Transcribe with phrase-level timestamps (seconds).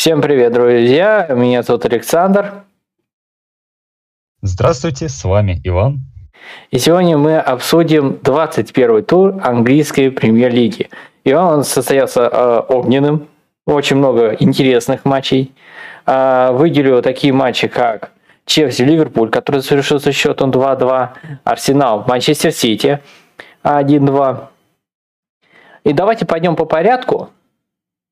[0.00, 1.26] Всем привет, друзья!
[1.28, 2.64] Меня зовут Александр.
[4.40, 5.98] Здравствуйте, с вами Иван.
[6.70, 10.88] И сегодня мы обсудим 21 тур английской премьер-лиги.
[11.24, 13.28] И он состоялся э, огненным,
[13.66, 15.52] очень много интересных матчей.
[16.06, 18.12] Э, выделю такие матчи, как
[18.46, 21.10] Челси-Ливерпуль, который завершился счетом 2-2,
[21.44, 23.02] Арсенал, Манчестер Сити
[23.64, 24.46] 1-2.
[25.84, 27.28] И давайте пойдем по порядку.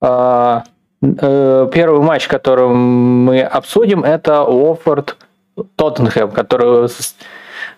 [0.03, 0.61] Э,
[1.01, 5.17] первый матч, который мы обсудим, это Уофорд
[5.77, 6.89] Тоттенхэм, который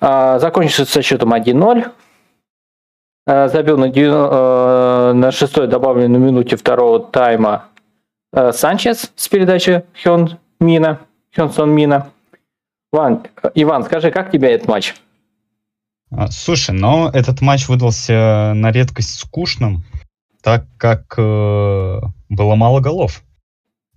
[0.01, 1.91] э, закончился со счетом 1-0.
[3.27, 7.67] Э, забил на, э, на шестой добавленной минуте второго тайма
[8.33, 11.01] э, Санчес с передачи Хён Мина,
[11.35, 12.11] Хёнсон Мина.
[12.93, 13.23] Иван,
[13.55, 14.95] Иван, скажи, как тебе этот матч?
[16.11, 19.85] А, слушай, но этот матч выдался на редкость скучным,
[20.43, 22.01] так как э,
[22.31, 23.23] было мало голов.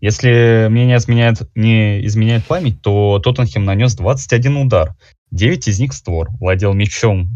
[0.02, 4.96] Если мне не изменяет, не изменяет память, то Тоттенхем нанес 21 удар.
[5.32, 6.30] 9 из них створ.
[6.42, 7.30] Владел мячом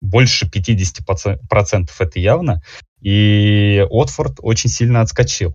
[0.00, 2.62] больше 50%, это явно.
[3.02, 5.54] И Отфорд очень сильно отскочил.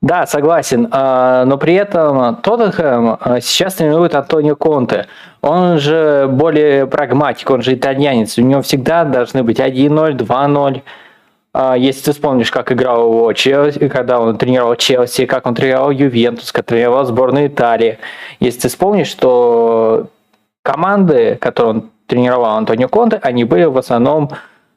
[0.00, 0.88] Да, согласен.
[0.90, 5.06] А, но при этом Тоттенхэм а, сейчас тренирует Антонио Конте.
[5.40, 8.38] Он же более прагматик, он же итальянец.
[8.38, 10.82] У него всегда должны быть 1-0, 2-0.
[11.58, 15.90] А, если ты вспомнишь, как играл его Челси, когда он тренировал Челси, как он тренировал
[15.90, 17.98] Ювентус, как тренировал сборную Италии.
[18.40, 20.08] Если ты вспомнишь, что
[20.62, 24.32] команды, которые он тренировал Антонио Конте, они были в основном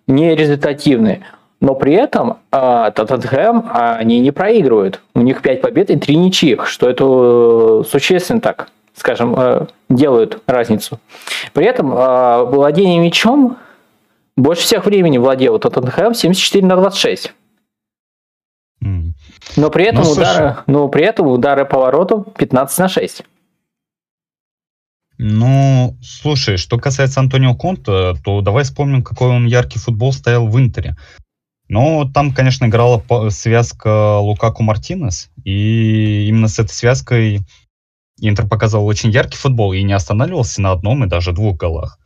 [0.08, 1.26] нерезультативные.
[1.60, 5.02] Но при этом э, Тоттенхэм они не проигрывают.
[5.16, 10.42] У них 5 побед и 3 ничьих, что это э, существенно так, скажем, э, делают
[10.48, 10.98] разницу.
[11.52, 13.58] При этом э, владение мячом
[14.40, 17.34] больше всех времени владел Тоттенхэм 74 на 26.
[19.56, 23.24] Но при этом, ну, удары, но при этом удары по вороту 15 на 6.
[25.18, 30.58] Ну, слушай, что касается Антонио Конта, то давай вспомним, какой он яркий футбол стоял в
[30.58, 30.96] Интере.
[31.68, 37.42] Но там, конечно, играла связка Лукаку Мартинес, и именно с этой связкой
[38.22, 41.99] Интер показывал очень яркий футбол и не останавливался на одном и даже двух голах.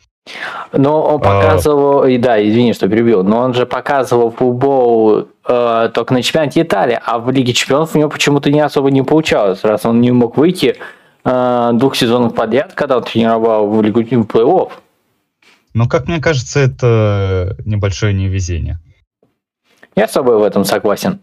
[0.72, 2.10] Но он а, показывал, а...
[2.10, 7.00] и да, извини, что перебил, но он же показывал футбол э, только на чемпионате Италии,
[7.04, 10.38] а в Лиге Чемпионов у него почему-то не особо не получалось, раз он не мог
[10.38, 10.78] выйти
[11.26, 14.72] э, двух сезонов подряд, когда он тренировал в Лигу плей-офф.
[15.74, 18.80] Но, как мне кажется, это небольшое невезение.
[19.96, 21.20] Я с тобой в этом согласен.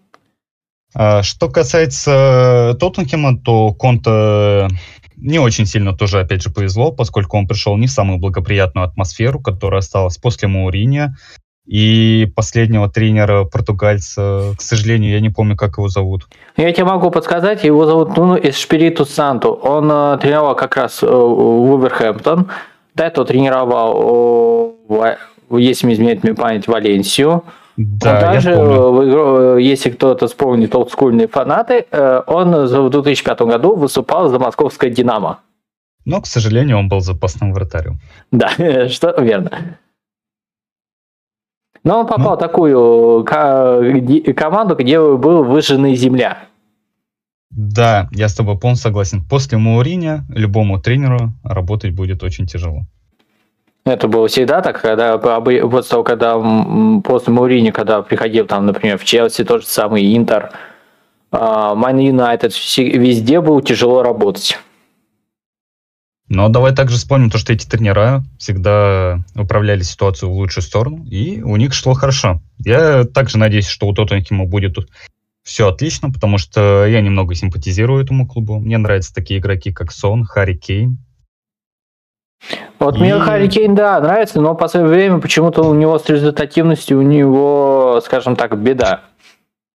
[0.95, 4.69] А, что касается Тоттенхема, то Конта
[5.21, 9.41] не очень сильно тоже, опять же, повезло, поскольку он пришел не в самую благоприятную атмосферу,
[9.41, 11.15] которая осталась после Мауринья.
[11.67, 16.27] И последнего тренера португальца, к сожалению, я не помню, как его зовут.
[16.57, 19.53] Я тебе могу подсказать, его зовут Нуну Эспириту Санту.
[19.53, 22.49] Он э, тренировал как раз э, Вулверхэмптон.
[22.97, 25.17] До этого тренировал, э,
[25.51, 27.45] если не изменяет мне память, Валенсию.
[27.83, 34.29] Да, он даже, э, если кто-то вспомнит олдскульные фанаты, э, он в 2005 году выступал
[34.29, 35.41] за московское «Динамо».
[36.05, 37.99] Но, к сожалению, он был запасным вратарем.
[38.31, 38.51] Да,
[38.89, 39.79] что верно.
[41.83, 46.37] Но он попал ну, в такую команду, где был выжженная земля.
[47.51, 49.25] Да, я с тобой полностью согласен.
[49.25, 52.83] После Маурини любому тренеру работать будет очень тяжело.
[53.85, 56.39] Это было всегда так, когда после того, когда
[57.03, 60.53] после Маурини, когда приходил там, например, в Челси, тот же самый Интер,
[61.33, 64.59] Майн Юнайтед, везде было тяжело работать.
[66.29, 71.43] Но давай также вспомним то, что эти тренера всегда управляли ситуацию в лучшую сторону, и
[71.43, 72.41] у них шло хорошо.
[72.59, 74.77] Я также надеюсь, что у Тоттенхема будет
[75.43, 78.61] все отлично, потому что я немного симпатизирую этому клубу.
[78.61, 80.99] Мне нравятся такие игроки, как Сон, Харри Кейн,
[82.79, 82.99] вот и...
[82.99, 87.03] мне Харри Кейн, да, нравится, но в последнее время почему-то у него с результативностью, у
[87.03, 89.03] него, скажем так, беда.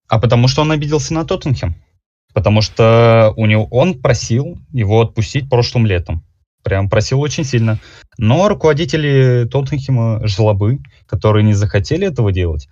[0.08, 1.74] А потому что он обиделся на Тоттенхем.
[2.34, 6.22] Потому что у него, он просил его отпустить прошлым летом.
[6.62, 7.78] Прям просил очень сильно.
[8.18, 12.68] Но руководители Тоттенхема жлобы, которые не захотели этого делать.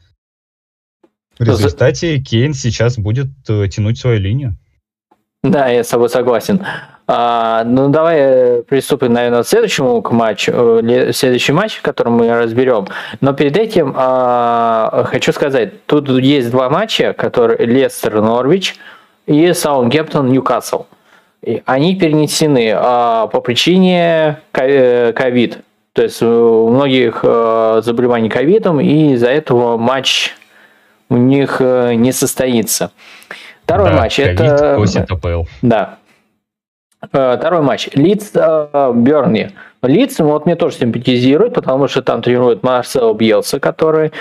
[1.38, 4.56] В результате Кейн сейчас будет э, тянуть свою линию.
[5.42, 6.64] Да, я с тобой согласен.
[7.06, 12.30] А, ну, давай э, приступим, наверное, к следующему к матчу, э, следующий матч, который мы
[12.34, 12.86] разберем.
[13.20, 18.76] Но перед этим а, хочу сказать, тут есть два матча, которые Лестер Норвич
[19.26, 20.86] и Саутгемптон Ньюкасл.
[21.66, 25.58] Они перенесены а, по причине э, ковид.
[25.92, 30.34] То есть у многих а, заболеваний ковидом, и из-за этого матч
[31.10, 32.92] у них не состоится.
[33.64, 34.18] Второй да, матч.
[34.18, 34.76] Это...
[35.60, 35.98] Да.
[37.12, 37.88] Э, второй матч.
[37.94, 39.50] Лидс э, Берни.
[39.82, 44.12] Лидс вот мне тоже симпатизирует, потому что там тренирует Марсел Бьелса, который,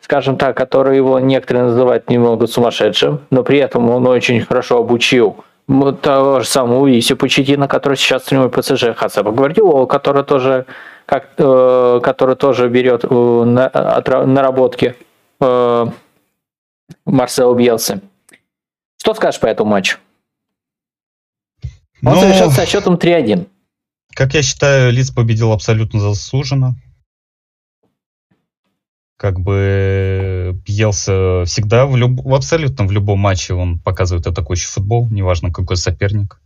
[0.00, 5.36] скажем так, который его некоторые называют немного сумасшедшим, но при этом он очень хорошо обучил
[6.02, 10.66] того же самого Исю Пучетина, который сейчас тренирует ПСЖ, Хацепа Гвардиола, который тоже,
[11.06, 14.94] как, э, который тоже берет э, на, от, наработки
[15.40, 15.86] э,
[17.04, 18.00] Марсела Бьелса.
[18.98, 19.98] Что скажешь по этому матчу?
[22.02, 23.48] Он ну, завершился со счетом 3-1.
[24.14, 26.74] Как я считаю, Лиц победил абсолютно заслуженно.
[29.18, 32.26] Как бы Бьелса всегда в, люб...
[32.28, 36.40] абсолютно в любом матче он показывает атакующий футбол, неважно какой соперник.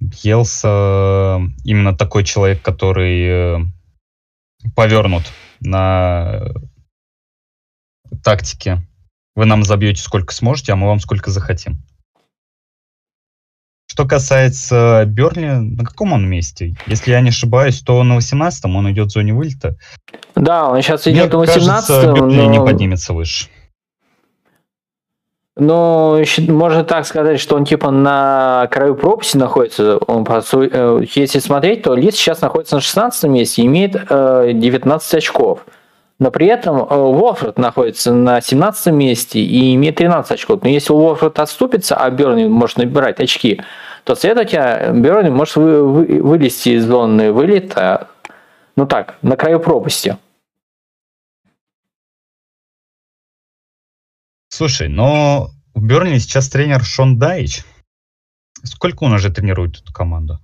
[0.00, 3.58] Бьелса именно такой человек, который э,
[4.74, 5.22] повернут
[5.60, 6.52] на
[8.22, 8.82] тактике.
[9.36, 11.84] Вы нам забьете сколько сможете, а мы вам сколько захотим.
[13.94, 16.74] Что касается Берли, на каком он месте?
[16.88, 19.76] Если я не ошибаюсь, то на 18-м он идет в зоне вылета.
[20.34, 22.14] Да, он сейчас идет Мне на 18-м.
[22.14, 22.50] Берли но...
[22.50, 23.46] не поднимется выше.
[25.56, 29.98] Ну, можно так сказать, что он типа на краю пропасти находится.
[29.98, 35.16] Он, э, если смотреть, то Лис сейчас находится на 16 месте и имеет 19 э,
[35.18, 35.60] очков.
[36.24, 40.62] Но при этом э, Уорфорд находится на 17 месте и имеет 13 очков.
[40.62, 43.60] Но если Уорфорд отступится, а Берни может набирать очки,
[44.04, 48.08] то следовательно Берни может вы, вы, вылезти из зоны вылета,
[48.74, 50.16] ну так, на краю пропасти.
[54.48, 57.64] Слушай, но в Берни сейчас тренер Шон Дайч.
[58.62, 60.38] Сколько он уже тренирует эту команду?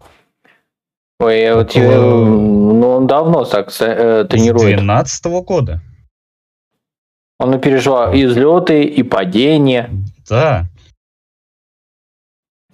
[1.21, 4.79] Ой, я вот, ну, он давно так э, тренирует.
[4.79, 5.83] С 12 -го года.
[7.39, 9.91] Он переживал и взлеты, и падения.
[10.27, 10.67] Да.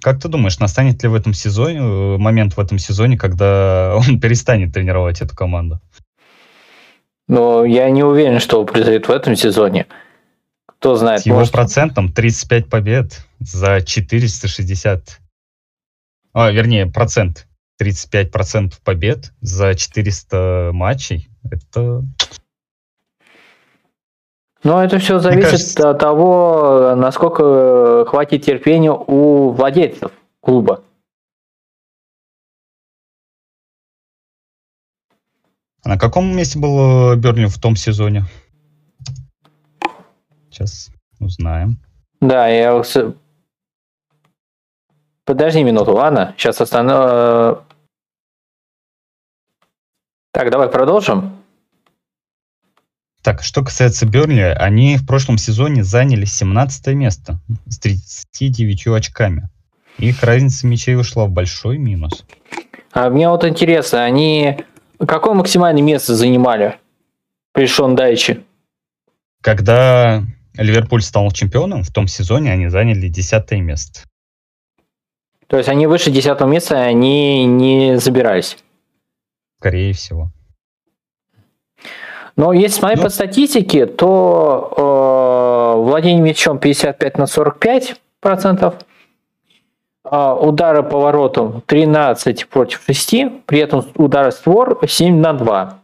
[0.00, 4.20] Как ты думаешь, настанет ли в этом сезоне э, момент в этом сезоне, когда он
[4.20, 5.80] перестанет тренировать эту команду?
[7.26, 9.86] Ну, я не уверен, что произойдет в этом сезоне.
[10.66, 11.22] Кто знает.
[11.22, 11.52] С его может...
[11.52, 15.18] процентом 35 побед за 460.
[16.32, 17.48] А, вернее, процент
[17.80, 21.28] 35% побед за 400 матчей.
[21.50, 22.02] Это...
[24.62, 25.90] Ну, это все зависит кажется...
[25.90, 30.82] от того, насколько хватит терпения у владельцев клуба.
[35.84, 38.24] А на каком месте был Бернли в том сезоне?
[40.50, 40.90] Сейчас
[41.20, 41.78] узнаем.
[42.20, 42.74] Да, я
[45.26, 46.34] Подожди минуту, ладно?
[46.38, 46.92] Сейчас остану...
[46.94, 47.56] Э,
[50.32, 51.42] так, давай продолжим.
[53.22, 59.48] Так, что касается Бернли, они в прошлом сезоне заняли 17 место с 39 очками.
[59.98, 62.24] Их разница мячей ушла в большой минус.
[62.92, 64.64] А мне вот интересно, они
[65.04, 66.78] какое максимальное место занимали
[67.52, 68.44] при Шон Дайче?
[69.42, 70.22] Когда
[70.54, 74.02] Ливерпуль стал чемпионом, в том сезоне они заняли 10 место.
[75.46, 78.58] То есть они выше 10 места, они не забирались?
[79.58, 80.30] Скорее всего.
[82.36, 88.74] Но если смотреть ну, по статистике, то э, владение мячом 55 на 45 процентов,
[90.04, 95.78] э, удары по воротам 13 против 6, при этом удары створ 7 на 2.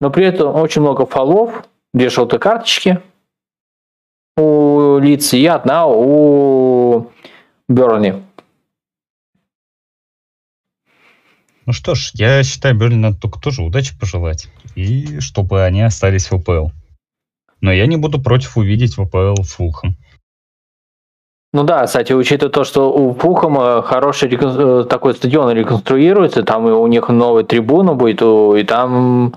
[0.00, 3.02] Но при этом очень много фолов, две желтые карточки
[4.36, 7.10] у лиц и одна у
[7.68, 8.14] Берни.
[11.66, 14.48] Ну что ж, я считаю, Берли надо только тоже удачи пожелать.
[14.74, 16.68] И чтобы они остались в ВПЛ.
[17.60, 19.96] Но я не буду против увидеть ВПЛ Фулхам.
[21.52, 26.70] Ну да, кстати, учитывая то, что у Фулхама хороший э, такой стадион реконструируется, там и
[26.70, 29.34] у них новая трибуна будет, и там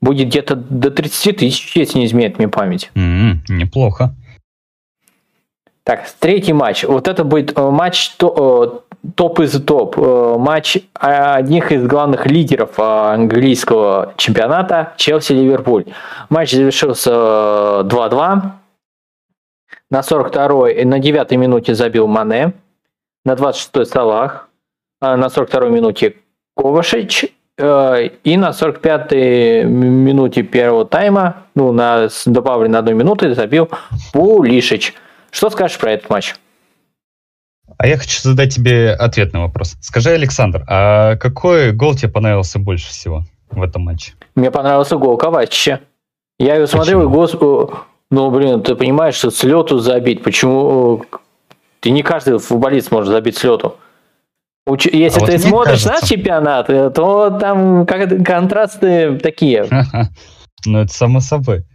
[0.00, 2.90] будет где-то до 30 тысяч, если не изменяет мне память.
[2.96, 4.14] Mm-hmm, неплохо.
[5.84, 6.82] Так, третий матч.
[6.82, 8.83] Вот это будет э, матч то,
[9.14, 9.98] топ из топ.
[9.98, 15.92] Э, матч одних из главных лидеров э, английского чемпионата Челси-Ливерпуль.
[16.30, 18.36] Матч завершился 2-2.
[18.36, 18.40] Э,
[19.90, 22.54] на 42-й, на 9-й минуте забил Мане.
[23.24, 24.48] На 26-й Салах.
[25.00, 26.16] На 42-й минуте
[26.56, 27.26] Ковашич.
[27.56, 33.70] И на 45-й минуте первого тайма, ну, на добавленной одной минуты забил
[34.12, 34.94] Пулишич.
[35.30, 36.34] Что скажешь про этот матч?
[37.76, 39.76] А я хочу задать тебе ответный вопрос.
[39.80, 44.12] Скажи, Александр, а какой гол тебе понравился больше всего в этом матче?
[44.34, 45.80] Мне понравился гол Ковачича.
[46.38, 47.74] Я его смотрел, и гол,
[48.10, 51.04] Ну, блин, ты понимаешь, что с лету забить, почему...
[51.80, 53.76] Ты не каждый футболист может забить с лету.
[54.66, 55.92] Если а ты вот смотришь кажется...
[55.92, 59.68] наш чемпионат, э, то там контрасты такие.
[60.66, 61.66] Ну, это само собой.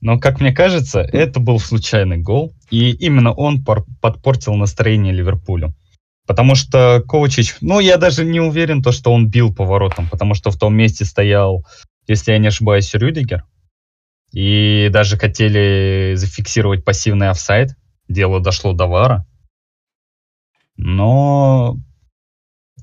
[0.00, 5.74] Но, как мне кажется, это был случайный гол, и именно он подпортил настроение Ливерпулю.
[6.26, 10.50] Потому что Ковачич, ну, я даже не уверен, то, что он бил поворотом, потому что
[10.50, 11.66] в том месте стоял,
[12.06, 13.44] если я не ошибаюсь, Рюдигер.
[14.32, 17.70] И даже хотели зафиксировать пассивный офсайд.
[18.08, 19.26] Дело дошло до вара.
[20.76, 21.76] Но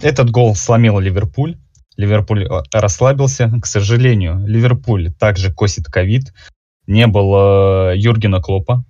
[0.02, 1.58] этот гол сломил Ливерпуль.
[1.96, 3.52] Ливерпуль э, расслабился.
[3.62, 6.34] К сожалению, Ливерпуль также косит ковид.
[6.88, 8.84] Не было Юргена Клопа.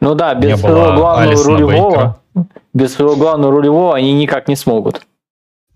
[0.00, 1.90] Ну да, без своего главного Алисона рулевого,
[2.34, 2.48] Бейкера.
[2.74, 5.06] без своего главного рулевого они никак не смогут.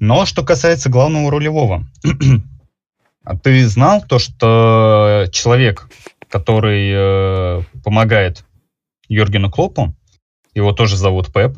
[0.00, 1.84] Но что касается главного рулевого,
[3.24, 5.88] а ты знал то, что человек,
[6.28, 8.44] который э, помогает
[9.08, 9.94] Юргену Клопу,
[10.54, 11.56] его тоже зовут Пеп.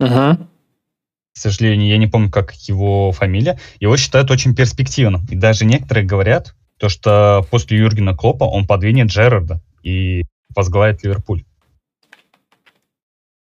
[0.00, 0.08] Угу.
[0.08, 3.58] К сожалению, я не помню, как его фамилия.
[3.78, 5.26] Его считают очень перспективным.
[5.30, 10.24] И даже некоторые говорят, то, что после Юргена Клопа он подвинет Джерарда и
[10.56, 11.44] возглавит Ливерпуль.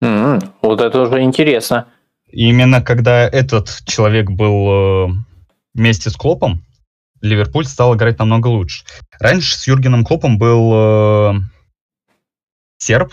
[0.03, 0.51] Mm-hmm.
[0.63, 1.87] Вот это уже интересно.
[2.27, 5.09] именно когда этот человек был э,
[5.75, 6.65] вместе с Клопом,
[7.21, 8.85] Ливерпуль стал играть намного лучше.
[9.21, 11.35] Раньше с Юргеном Клопом был э,
[12.79, 13.13] серб,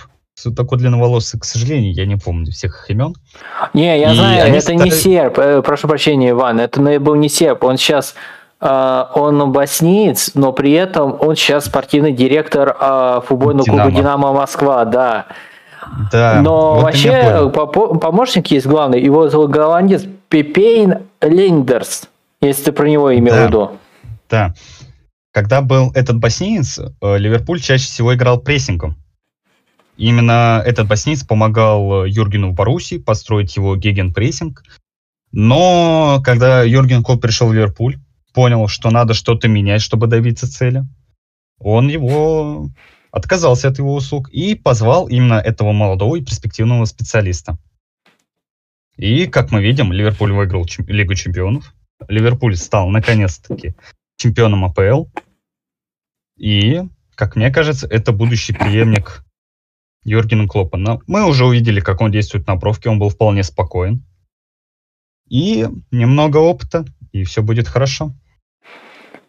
[0.56, 3.16] такой длинноволосый, к сожалению, я не помню всех их имен.
[3.74, 4.78] Не, я и знаю, это стали...
[4.78, 8.16] не серб, э, прошу прощения, Иван, это был не серб, он сейчас
[8.60, 13.84] он боснеец, но при этом он сейчас спортивный директор э, футбольного Динамо.
[13.84, 15.28] клуба «Динамо Москва», да.
[16.12, 16.42] Да.
[16.42, 22.10] Но вот вообще помощник есть главный, его зовут голландец Пепейн Лендерс,
[22.42, 23.44] если ты про него имел да.
[23.44, 23.72] в виду.
[24.30, 24.54] Да.
[25.32, 28.98] Когда был этот боснеец, э, Ливерпуль чаще всего играл прессингом.
[29.98, 34.64] Именно этот боснийц помогал э, Юргену в Баруси построить его гегенпрессинг.
[35.32, 37.98] Но когда Юрген Клоп пришел в Ливерпуль,
[38.38, 40.84] понял, что надо что-то менять, чтобы добиться цели,
[41.58, 42.70] он его
[43.10, 47.58] отказался от его услуг и позвал именно этого молодого и перспективного специалиста.
[48.96, 51.74] И, как мы видим, Ливерпуль выиграл чем- Лигу чемпионов.
[52.08, 53.74] Ливерпуль стал, наконец-таки,
[54.18, 55.06] чемпионом АПЛ.
[56.38, 56.84] И,
[57.16, 59.26] как мне кажется, это будущий преемник
[60.04, 60.78] Юргена Клопа.
[60.78, 64.06] Но мы уже увидели, как он действует на бровке, он был вполне спокоен.
[65.28, 68.14] И немного опыта, и все будет хорошо.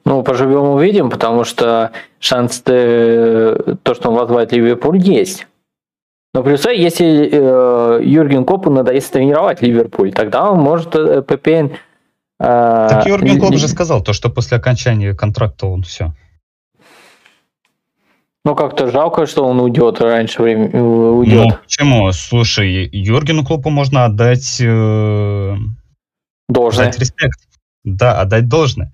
[0.09, 5.47] Ну, поживем увидим, потому что шанс то, что он возглавит Ливерпуль, есть.
[6.33, 11.75] Но плюс, если э, Юрген Клопу надоест тренировать Ливерпуль, тогда он может э, ППН...
[12.41, 16.15] Э, так Юрген Клоп же сказал, то, что после окончания контракта он все.
[18.47, 20.71] Ну, как-то жалко, что он уйдет раньше времени.
[20.73, 21.45] Э, уйдет.
[21.45, 22.13] Ну, почему?
[22.13, 24.59] Слушай, Юргену Клопу можно отдать...
[24.59, 25.55] Э,
[26.49, 26.87] должное.
[26.87, 27.39] Отдать респект.
[27.85, 28.91] Да, отдать должное.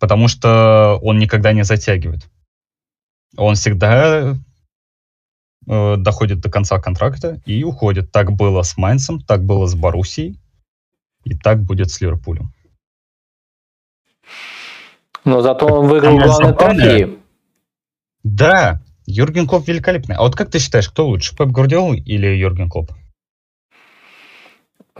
[0.00, 2.28] Потому что он никогда не затягивает.
[3.36, 4.34] Он всегда
[5.68, 8.10] э, доходит до конца контракта и уходит.
[8.10, 10.40] Так было с Майнцем, так было с Боруссией,
[11.24, 12.52] и так будет с Ливерпулем.
[15.24, 17.18] Но зато он выиграл главный трофей.
[18.22, 20.16] Да, Юрген Клоп великолепный.
[20.16, 22.90] А вот как ты считаешь, кто лучше, Пеп Гвардиол или Юрген Клоп?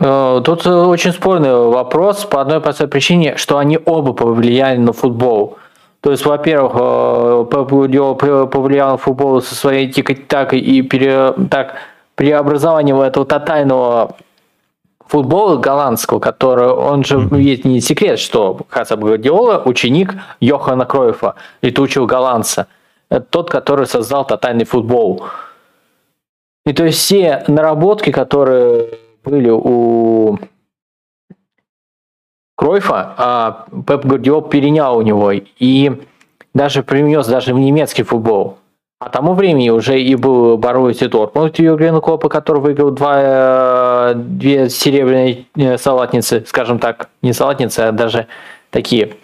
[0.01, 5.57] Э, тут очень спорный вопрос по одной простой причине, что они оба повлияли на футбол.
[6.01, 11.75] То есть, во-первых, э, Пеп повлиял на футбол со своей тикой-такой и пере, так,
[12.15, 14.15] преобразованием этого тотального
[15.07, 22.07] футбола голландского, который, он же, есть не секрет, что Хасаб Гвардиола ученик Йохана Кройфа, летучего
[22.07, 22.65] голландца–
[23.09, 25.25] это тот, который создал тотальный футбол.
[26.65, 28.87] И то есть все наработки, которые
[29.23, 30.39] были у
[32.55, 35.91] Кройфа, а Пеп Гвардиол перенял у него и
[36.53, 38.57] даже принес даже в немецкий футбол.
[38.99, 45.47] А тому времени уже и был Боруссия Дортмунд Юрген Клопа, который выиграл два, две серебряные
[45.55, 48.27] э, салатницы, скажем так, не салатницы, а даже
[48.69, 49.15] такие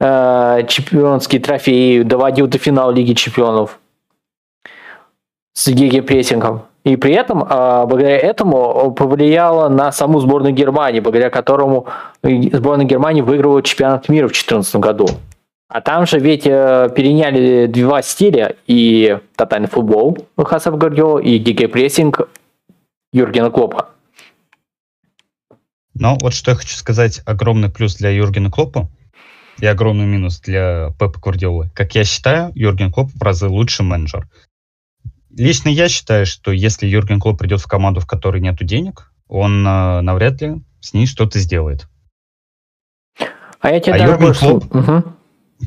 [0.00, 3.78] э, чемпионские трофеи, доводил до финала Лиги чемпионов
[5.54, 6.66] с геге-прессингом.
[6.84, 11.86] И при этом, э, благодаря этому, повлияло на саму сборную Германии, благодаря которому
[12.22, 15.06] сборная Германии выиграла чемпионат мира в 2014 году.
[15.68, 22.28] А там же ведь э, переняли два стиля, и тотальный футбол Хасаб Гвардиола, и геге-прессинг
[23.12, 23.88] Юргена Клопа.
[25.94, 28.88] Ну, вот что я хочу сказать, огромный плюс для Юргена Клопа–
[29.60, 31.70] и огромный минус для Пепа Гвардиолы.
[31.74, 34.28] Как я считаю, Юрген Клоп в разы лучший менеджер.
[35.36, 39.66] Лично я считаю, что если Юрген Клоп придет в команду, в которой нет денег, он
[39.66, 41.88] э, навряд ли с ней что-то сделает.
[43.60, 44.34] А я тебе А Юрген.
[44.34, 44.74] Клопп?
[44.74, 45.16] Мгм.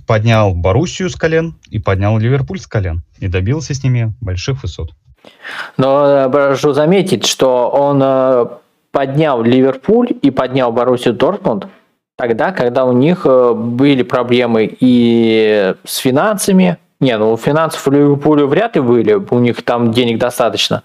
[0.05, 3.03] Поднял Боруссию с колен и поднял Ливерпуль с колен.
[3.19, 4.91] И добился с ними больших высот.
[5.77, 8.45] Но э, прошу заметить, что он э,
[8.91, 11.67] поднял Ливерпуль и поднял Боруссию Дортмунд
[12.17, 16.77] тогда, когда у них э, были проблемы и с финансами.
[16.99, 20.83] Не, ну финансов у Ливерпуля вряд ли были, у них там денег достаточно.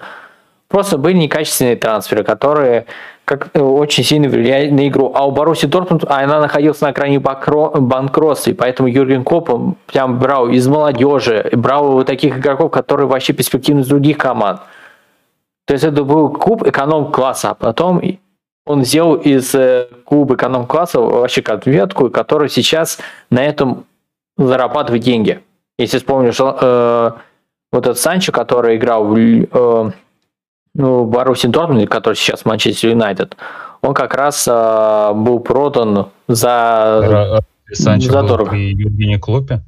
[0.69, 2.87] Просто были некачественные трансферы, которые
[3.25, 5.12] как, э, очень сильно влияли на игру.
[5.14, 9.76] А у Боруссии Дортмунд а она находилась на грани банкротства, и поэтому Юрген Клоп он
[9.87, 14.61] прям брал из молодежи, брал вот таких игроков, которые вообще перспективны из других команд.
[15.67, 18.02] То есть это был клуб эконом-класса, а потом
[18.67, 22.99] он сделал из э, клуба эконом-класса вообще конфетку, которая сейчас
[23.31, 23.87] на этом
[24.37, 25.40] зарабатывает деньги.
[25.80, 27.10] Если вспомнишь, э,
[27.72, 29.90] вот этот Санчо, который играл в, э,
[30.75, 33.34] ну, в Боруссии Дортмунде, который сейчас в Манчестер Юнайтед,
[33.80, 37.00] он как раз э, был продан за...
[37.02, 37.40] Ра-
[37.72, 38.50] Санчо был задорого.
[38.50, 39.62] при Клопе.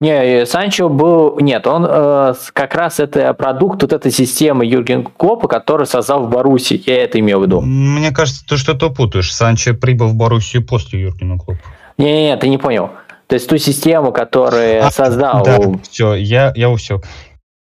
[0.00, 1.38] Не, э, Санчо был...
[1.40, 6.30] Нет, он э, как раз это продукт вот этой системы Юрген Клопа, который создал в
[6.30, 6.82] Боруссии.
[6.86, 7.60] Я это имел в виду.
[7.60, 9.34] Мне кажется, ты что-то путаешь.
[9.34, 11.60] Санчо прибыл в Боруссию после Юргена Клопа.
[11.98, 12.92] Не-не-не, ты не понял.
[13.30, 15.44] То есть ту систему, которую А, создал...
[15.44, 15.58] Да,
[15.88, 17.04] все, я, я усек.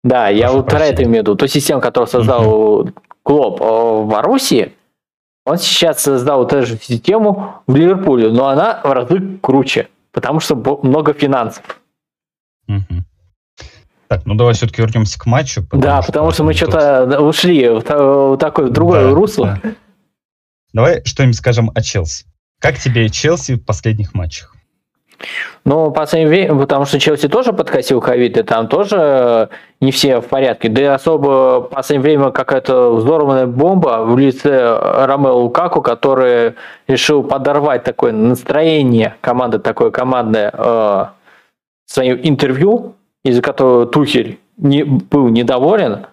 [0.03, 1.35] Да, я вот про это имею в виду.
[1.35, 2.87] Ту систему, которую создал
[3.23, 4.73] Клоп э, в Боруссии,
[5.43, 10.55] он сейчас создал эту же систему в Ливерпуле, но она в разы круче, потому что
[10.83, 11.63] много финансов.
[12.67, 13.05] Мгм.
[14.07, 15.63] Так, ну давай все-таки вернемся к матчу.
[15.71, 19.59] да, потому что мы что-то ушли в, та- в такое в другое Да, русло.
[19.63, 19.71] да.
[20.73, 22.25] Давай что-нибудь скажем о Челси.
[22.59, 24.54] Как тебе Челси в последних матчах?
[25.63, 29.47] Ну, последнее время, потому что Челси тоже подкосил ковид, и там тоже э,
[29.81, 30.69] не все в порядке.
[30.69, 36.53] Да и особо в последнее время какая-то взорванная бомба в лице Ромео Лукаку, который
[36.87, 41.05] решил подорвать такое настроение команды, такое командное, э,
[41.85, 46.07] своим интервью, из-за которого Тухель не, был недоволен.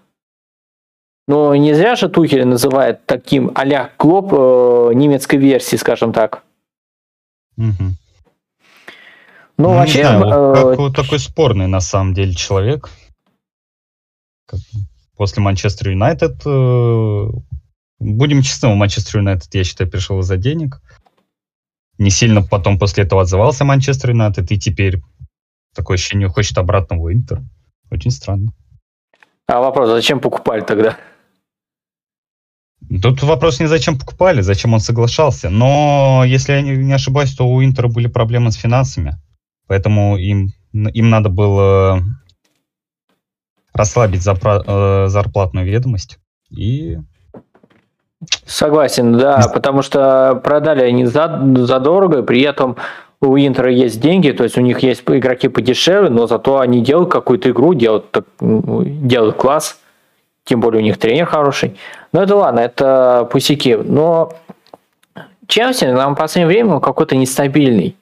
[1.28, 6.42] Но не зря же Тухель называет таким а-ля Клоп э, немецкой версии, скажем так.
[7.56, 7.96] Мгм.
[9.58, 12.90] Ну, не вообще, знаю, э, Лукаку такой спорный на самом деле человек.
[14.46, 14.60] Как
[15.16, 17.26] После Манчестер Юнайтед, э,
[18.00, 20.80] будем честны, у Манчестер Юнайтед, я считаю, пришел из-за денег.
[21.98, 25.02] Не сильно потом после этого отзывался Манчестер Юнайтед, и теперь
[25.74, 27.42] такое ощущение хочет обратно в Интер.
[27.90, 28.52] Очень странно.
[29.46, 30.96] А вопрос, а зачем покупали тогда?
[33.02, 35.50] Тут вопрос не зачем покупали, зачем он соглашался.
[35.50, 39.18] Но, если я не ошибаюсь, то у Интера были проблемы с финансами.
[39.72, 42.02] Поэтому им, им надо было
[43.72, 46.18] расслабить запра- э, зарплатную ведомость.
[46.50, 46.98] И
[48.44, 52.76] Согласен, да, потому что продали они за, задорого, при этом
[53.22, 57.10] у Интера есть деньги, то есть у них есть игроки подешевле, но зато они делают
[57.10, 59.78] какую-то игру, делают, так, ну, делают класс,
[60.44, 61.78] тем более у них тренер хороший.
[62.12, 63.74] Но это ладно, это пусяки.
[63.76, 64.34] Но
[65.46, 67.96] Челси нам в последнее время какой-то нестабильный.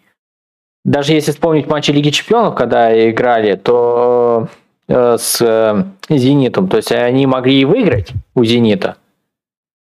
[0.85, 4.49] Даже если вспомнить матчи Лиги Чемпионов, когда играли, то
[4.89, 8.97] э, с э, Зенитом, то есть они могли и выиграть у Зенита.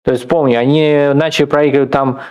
[0.03, 2.21] То есть помню, они начали проигрывать там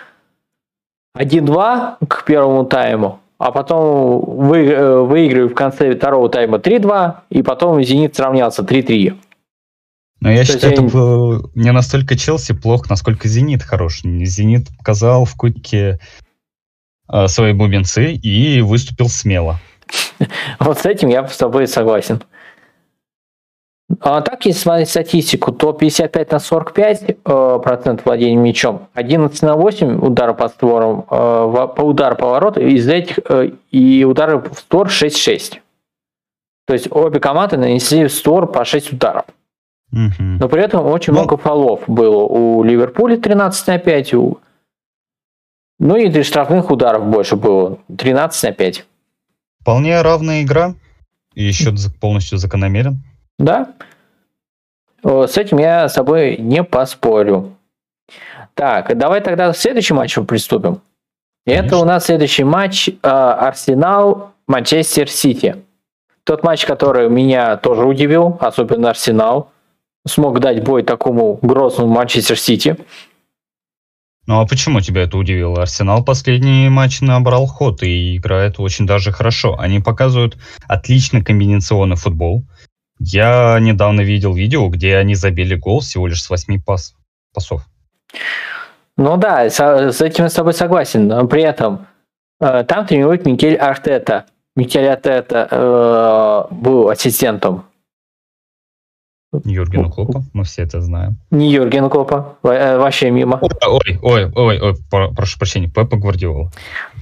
[1.19, 7.43] 1-2 к первому тайму, а потом вы, э, выиграли в конце второго тайма 3-2, и
[7.43, 9.15] потом Зенит сравнялся 3-3.
[10.21, 14.01] Но я То считаю, есть это был не настолько Челси плох, насколько Зенит хорош.
[14.03, 15.99] Зенит показал в кутике э,
[17.27, 19.59] свои бубенцы и выступил смело.
[20.59, 22.23] Вот с этим я с тобой согласен.
[24.01, 29.55] А так, если смотреть статистику, то 55 на 45 э, процент владения мячом, 11 на
[29.57, 34.55] 8 удара по створам, э, по удару по вороту, из этих э, и удары в
[34.55, 35.59] створ 6-6.
[36.67, 39.27] То есть обе команды нанесли в створ по 6 ударов.
[39.93, 40.39] Мгм.
[40.39, 42.25] Но при этом очень Ну- много фолов было.
[42.25, 44.39] У Ливерпуля 13 на 5, у...
[45.79, 48.85] ну и штрафных ударов больше было, 13 на 5.
[49.61, 50.75] Вполне равная игра.
[51.35, 53.03] И счет полностью закономерен.
[53.39, 53.73] Да.
[55.03, 57.57] С этим я с собой не поспорю.
[58.55, 60.81] Так, давай тогда к следующему матчу приступим.
[61.45, 61.79] И Это Конечно.
[61.79, 65.57] у нас следующий матч э, Арсенал Манчестер Сити.
[66.25, 69.51] Тот матч, который меня тоже удивил, особенно Арсенал,
[70.07, 72.77] смог дать бой такому грозному Манчестер Сити.
[74.27, 75.63] Ну а почему тебя это удивило?
[75.63, 79.59] Арсенал последний матч набрал ход и играет очень даже хорошо.
[79.59, 82.45] Они показывают отличный комбинационный футбол.
[82.99, 86.95] Я недавно видел видео, где они забили гол всего лишь с 8 пас,
[87.35, 87.67] пасов.
[88.97, 91.07] Ну да, с, с этим я с тобой согласен.
[91.07, 91.87] Но при этом
[92.41, 94.27] э, там тренирует Микель Артета.
[94.57, 97.67] Микель Артета э, был ассистентом
[99.45, 101.17] Юргена Клопа, мы все это знаем.
[101.31, 103.41] Не Юрген Клопа, э, вообще мимо.
[103.41, 106.51] Ой, ой, ой, ой, прошу прощения, Пепа Гвардиола.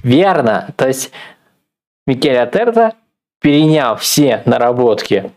[0.03, 1.11] Верно, то есть
[2.07, 2.93] Микель Атерта
[3.41, 5.31] перенял все наработки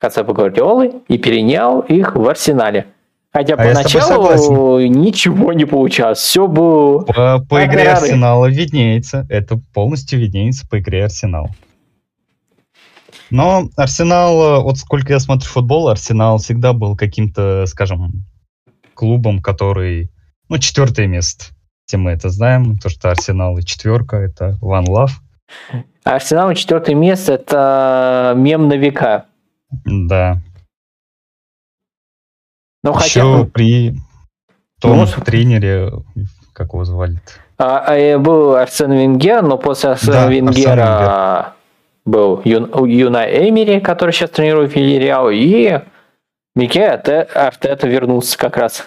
[0.00, 2.86] Хацепа Гвардиолы и перенял их в арсенале.
[3.32, 6.18] Хотя а поначалу ничего не получалось.
[6.18, 7.04] Все было...
[7.04, 9.26] По, по игре Арсенала виднеется.
[9.30, 11.48] Это полностью виднеется по игре Арсенала.
[13.32, 18.26] Но Арсенал, э, вот сколько я смотрю футбол, Арсенал всегда был каким-то, скажем,
[18.92, 20.10] клубом, который,
[20.50, 21.46] ну, четвертое место.
[21.86, 25.12] Все мы это знаем, то, что Арсенал и четверка, это One Love.
[26.04, 29.24] Арсенал и четвертое место– это мем на века.
[29.70, 30.36] Да.
[32.84, 33.50] Ну, Еще хотя...
[33.50, 33.96] при
[34.78, 35.90] том ну, тренере,
[36.52, 37.30] как его звали -то?
[37.56, 41.61] А, а, был Арсен Венгер, но после Арсена да, Венгера Арсен Венгер
[42.04, 45.80] был Юн, Юна Эмери, который сейчас тренирует Вильяреал, и
[46.54, 48.86] Мике Артета вернулся как раз.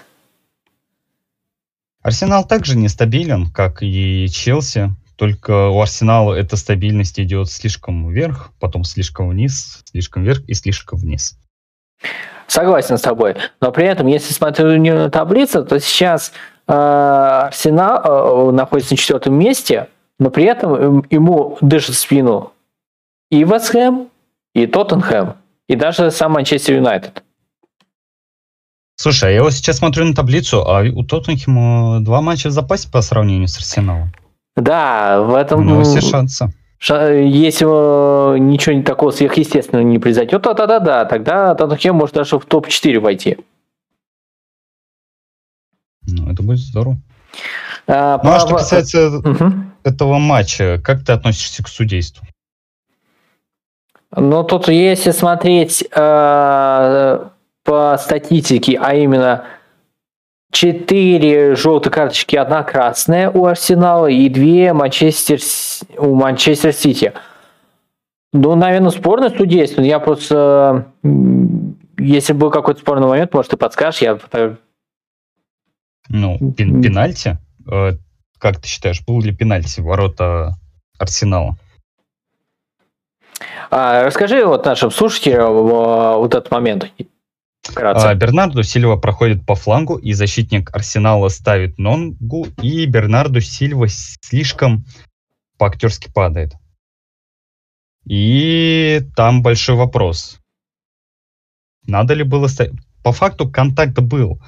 [2.01, 8.83] Арсенал также нестабилен, как и Челси, только у Арсенала эта стабильность идет слишком вверх, потом
[8.83, 11.37] слишком вниз, слишком вверх и слишком вниз.
[12.47, 13.35] Согласен с тобой.
[13.61, 16.31] Но при этом, если смотреть на таблицу, то сейчас
[16.67, 19.87] э, Арсенал э, находится на четвертом месте,
[20.19, 22.51] но при этом ему дышит спину
[23.29, 24.09] и Вестхэм,
[24.53, 25.33] и Тоттенхэм,
[25.67, 27.23] и даже сам Манчестер Юнайтед.
[28.97, 32.89] Слушай, а я вот сейчас смотрю на таблицу, а у Тоттенхэма два матча в запасе
[32.89, 34.13] по сравнению с Арсеналом.
[34.55, 35.65] Да, в этом...
[35.65, 36.47] Ну, все шансы.
[36.79, 37.65] Если
[38.39, 42.45] ничего не такого сверхъестественного не произойдет, то да, да, да, тогда Тоттенхэм может даже в
[42.45, 43.37] топ-4 войти.
[46.07, 46.97] Ну, это будет здорово.
[47.87, 49.53] А, ну, а что касается угу.
[49.83, 52.25] этого матча, как ты относишься к судейству?
[54.11, 57.25] Ну, тут если смотреть э,
[57.63, 59.45] по статистике, а именно
[60.51, 65.39] 4 желтые карточки, одна красная у Арсенала и 2 Манчестер,
[65.97, 67.13] у Манчестер Сити.
[68.31, 69.81] Ну, наверное, спорный судейство.
[69.81, 70.87] Я просто...
[71.97, 74.19] Если был какой-то спорный момент, может, ты подскажешь, я...
[76.09, 77.37] Ну, пен пенальти?
[77.71, 77.93] Э,
[78.37, 80.55] как ты считаешь, был ли пенальти ворота
[80.99, 81.57] Арсенала?
[83.71, 86.91] А, расскажи вот нашим слушателям вот этот момент.
[87.61, 88.07] Вкратце.
[88.07, 94.85] А, Бернарду Сильва проходит по флангу, и защитник Арсенала ставит нонгу, и Бернарду Сильва слишком
[95.57, 96.53] по-актерски падает.
[98.05, 100.39] И там большой вопрос.
[101.87, 102.73] Надо ли было ставить...
[103.03, 104.41] По факту контакт был,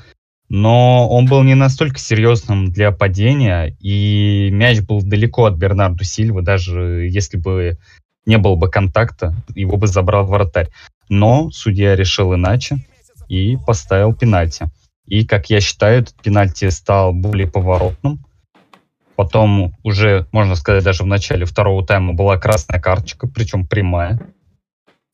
[0.50, 6.42] но он был не настолько серьезным для падения, и мяч был далеко от Бернарду Сильвы,
[6.42, 7.78] даже если бы
[8.28, 10.70] не было бы контакта, его бы забрал вратарь.
[11.10, 12.78] Но судья решил иначе
[13.30, 14.70] и поставил пенальти.
[15.06, 18.26] И, как я считаю, этот пенальти стал более поворотным.
[19.16, 24.20] Потом уже, можно сказать, даже в начале второго тайма была красная карточка, причем прямая.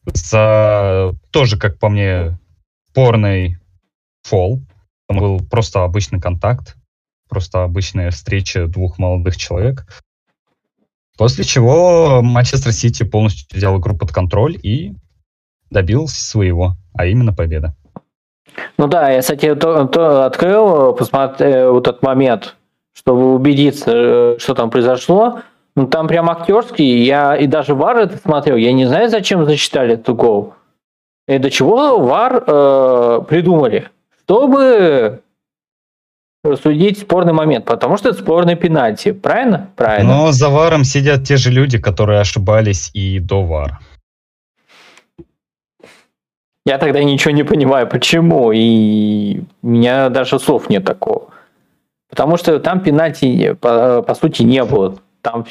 [0.05, 2.37] За тоже, как по мне,
[2.93, 3.59] порный
[4.23, 4.61] фол.
[5.07, 6.75] Там был просто обычный контакт,
[7.29, 10.02] просто обычная встреча двух молодых человек.
[11.17, 14.93] После чего Манчестер Сити полностью взял игру под контроль и
[15.69, 17.75] добился своего, а именно победа.
[18.77, 22.55] Ну да, я, кстати, то, то открыл, посмотрел э, вот этот момент,
[22.93, 25.41] чтобы убедиться, э, что там произошло.
[25.75, 29.95] Ну там прям актерский, я и даже Вар это смотрел, я не знаю, зачем зачитали
[29.95, 30.53] этот гол.
[31.27, 33.89] И до чего Вар э, придумали?
[34.23, 35.21] Чтобы
[36.61, 39.69] судить спорный момент, потому что это спорный пенальти, правильно?
[39.75, 40.13] Правильно.
[40.13, 43.79] Но за варом сидят те же люди, которые ошибались и до вара.
[46.65, 51.29] Я тогда ничего не понимаю, почему, и у меня даже слов нет такого.
[52.09, 54.97] Потому что там пенальти, по, по сути, не было.
[55.21, 55.45] Там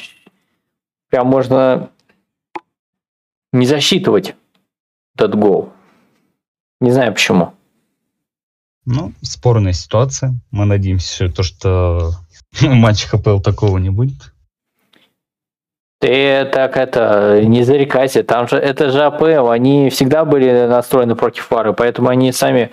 [1.09, 1.89] прям можно
[3.51, 4.35] не засчитывать
[5.15, 5.71] этот гол.
[6.81, 7.53] Не знаю почему.
[8.85, 10.35] Ну, спорная ситуация.
[10.51, 12.11] Мы надеемся, то, что
[12.51, 14.33] в матче ХПЛ такого не будет.
[15.99, 21.45] Ты так это, не зарекайся, там же, это же АПЛ, они всегда были настроены против
[21.45, 22.71] фары, поэтому они сами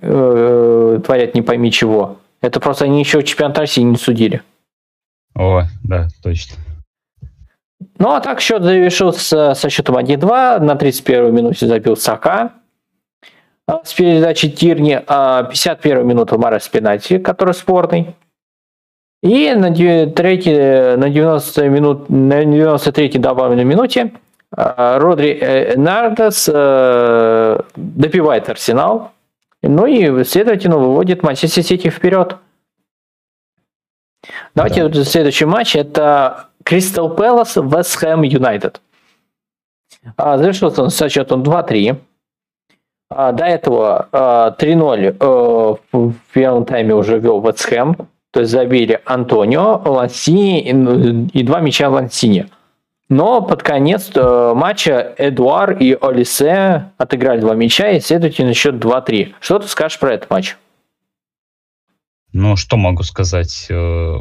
[0.00, 2.16] э, творят не пойми чего.
[2.40, 4.42] Это просто они еще чемпионат России не судили.
[5.34, 6.56] О, да, точно.
[7.98, 10.60] Ну, а так счет завершился со счетом 1-2.
[10.60, 12.52] На 31-й минуте забил Сака.
[13.68, 18.16] А, с передачи Тирни 51 минута Марес пенальти, который спорный.
[19.22, 24.12] И на, 3, на 90 минут, на 93 добавленной минуте
[24.56, 29.10] а, Родри э, Нардес э, допивает Арсенал.
[29.62, 32.36] Ну и, следовательно, выводит Манчестер Сити вперед.
[34.54, 35.04] Давайте да.
[35.04, 35.76] следующий матч.
[35.76, 38.80] Это Кристал Пэлас, Вест Хэм Юнайтед.
[40.16, 41.98] Завершился он со счетом 2-3.
[43.10, 47.96] А, до этого 3-0 э, в первом тайме уже вел Вест Хэм.
[48.30, 50.60] То есть забили Антонио, Лансини
[51.32, 52.46] и два мяча Лансини.
[53.08, 59.32] Но под конец э, матча Эдуар и Олисе отыграли два мяча и, следовательно, счет 2-3.
[59.40, 60.58] Что ты скажешь про этот матч?
[62.34, 63.66] Ну, что могу сказать?
[63.70, 64.18] Э,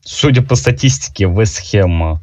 [0.00, 2.20] судя по статистике, Вестхэм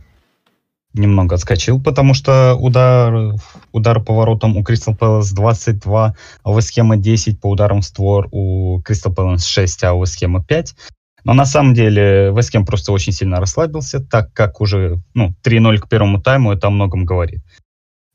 [0.94, 3.36] немного отскочил, потому что удар,
[3.72, 8.28] удар по воротам у Кристал Пэлас 22, а у Вестхэма 10, по ударам в створ
[8.32, 10.76] у Кристал Пэлас 6, а у Вестхэма 5.
[11.24, 15.88] Но на самом деле Вестхэм просто очень сильно расслабился, так как уже ну, 3-0 к
[15.88, 17.42] первому тайму это о многом говорит.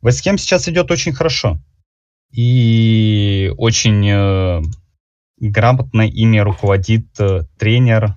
[0.03, 1.59] Вестхэм сейчас идет очень хорошо.
[2.33, 4.63] И очень э,
[5.39, 8.17] грамотно ими руководит э, тренер.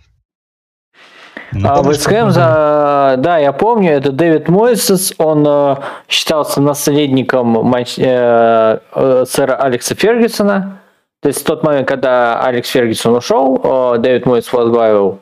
[1.52, 3.16] А Вестхэм, за...
[3.18, 5.76] да, я помню, это Дэвид Мойсес, он э,
[6.08, 7.98] считался наследником матч...
[7.98, 10.80] э, э, сэра Алекса Фергюсона.
[11.22, 15.20] То есть в тот момент, когда Алекс Фергюсон ушел, э, Дэвид Мойс возглавил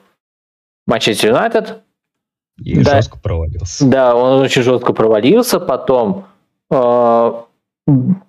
[0.86, 1.82] Манчестер Юнайтед.
[2.64, 3.86] И да, жестко провалился.
[3.86, 5.60] Да, он очень жестко провалился.
[5.60, 6.26] Потом
[6.70, 7.34] э,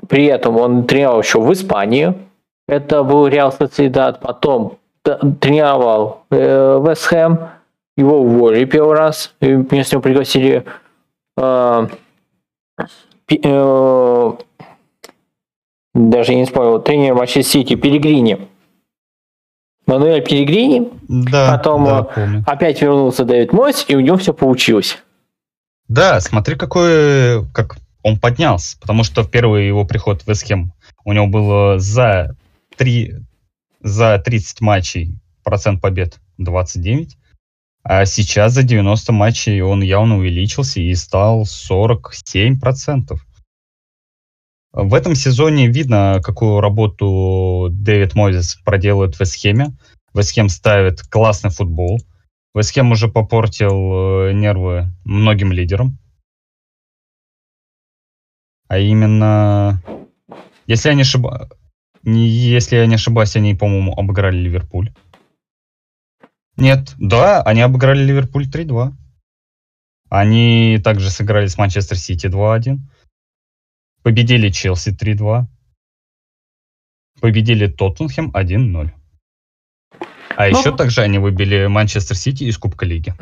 [0.09, 2.15] при этом он тренировал еще в Испании.
[2.67, 4.21] Это был Реал Социедад.
[4.21, 7.39] Потом тренировал э, Вест Хэм.
[7.99, 9.35] Его уволили первый раз.
[9.41, 10.65] Меня с него пригласили
[11.37, 11.89] э,
[13.29, 14.33] э,
[15.95, 18.47] даже не вспомнил, тренер Манчестер Сити Перегрини.
[19.89, 20.93] Мануэль Перегрини.
[21.09, 22.45] Да, Потом да, помню.
[22.47, 24.99] опять вернулся Дэвид Мойс, и у него все получилось.
[25.89, 28.79] Да, смотри, какой, как он поднялся.
[28.79, 30.73] Потому что в первый его приход в Эсхем
[31.05, 32.37] у него было за,
[32.77, 33.17] 3,
[33.81, 37.19] за 30 матчей процент побед 29.
[37.91, 43.19] А сейчас за 90 матчей он явно увеличился и стал 47%.
[44.75, 49.69] В этом сезоне видно, какую работу Дэвид Мозес проделывает в Эсхеме.
[50.13, 51.99] Вестхем ставит классный футбол.
[52.55, 55.97] Вестхем уже попортил э, нервы многим лидерам.
[58.69, 59.83] А именно,
[60.67, 61.49] если я не ошибаюсь,
[62.03, 64.93] если я не ошибаюсь, они, по-моему, обыграли Ливерпуль.
[66.59, 68.93] Нет, да, они обыграли Ливерпуль 3-2.
[70.11, 72.79] Они также сыграли с Манчестер Сити 2-1.
[74.03, 75.45] Победили Челси 3-2.
[77.21, 78.91] Победили Тоттенхэм 1-0.
[80.37, 83.15] А ну, еще также они выбили Манчестер Сити из Кубка Лиги.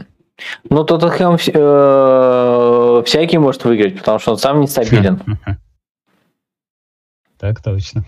[0.69, 5.23] Ну, Тоттенхэм э, всякий может выиграть, потому что он сам нестабилен.
[7.39, 8.07] Так точно.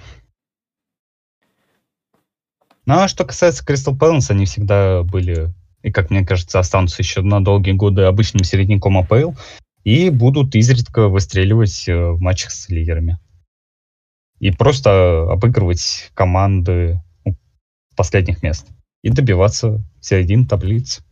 [2.88, 7.20] Ну, а что касается Кристал Пэланс, они всегда были, и, как мне кажется, останутся еще
[7.20, 9.32] на долгие годы обычным середняком АПЛ
[9.84, 13.18] и будут изредка выстреливать э, в матчах с лидерами.
[14.40, 17.02] И просто обыгрывать команды
[17.94, 18.66] последних мест
[19.02, 21.02] и добиваться середины таблицы.